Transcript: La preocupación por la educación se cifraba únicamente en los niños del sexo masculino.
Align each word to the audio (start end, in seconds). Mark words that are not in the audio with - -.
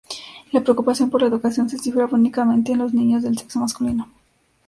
La 0.51 0.61
preocupación 0.61 1.11
por 1.11 1.21
la 1.21 1.27
educación 1.27 1.69
se 1.69 1.77
cifraba 1.77 2.17
únicamente 2.17 2.71
en 2.71 2.79
los 2.79 2.91
niños 2.91 3.21
del 3.21 3.37
sexo 3.37 3.59
masculino. 3.59 4.09